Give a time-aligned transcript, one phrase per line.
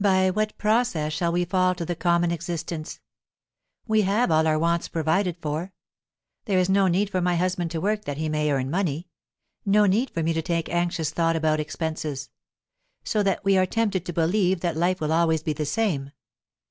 [0.00, 2.98] By what process shall we fall to the common existence?
[3.86, 5.74] We have all our wants provided for;
[6.46, 9.10] there is no need for my husband to work that he may earn money,
[9.66, 12.30] no need for me to take anxious thought about expenses;
[13.04, 16.12] so that we are tempted to believe that life will always be the same.